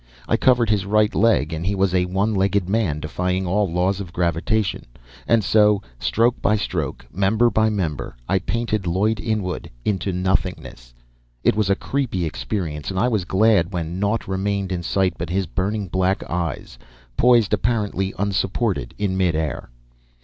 [0.27, 3.99] I covered his right leg, and he was a one legged man defying all laws
[3.99, 4.87] of gravitation.
[5.27, 10.95] And so, stroke by stroke, member by member, I painted Lloyd Inwood into nothingness.
[11.43, 15.29] It was a creepy experience, and I was glad when naught remained in sight but
[15.29, 16.79] his burning black eyes,
[17.15, 19.69] poised apparently unsupported in mid air.